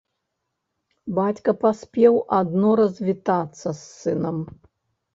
[1.19, 4.37] Бацька паспеў адно развітацца з сынам.